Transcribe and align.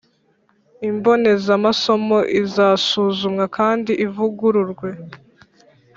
lmbonezamasomo 0.89 2.19
izasuzumwa 2.41 3.45
kandi 3.57 3.91
ivugururwe 4.05 4.89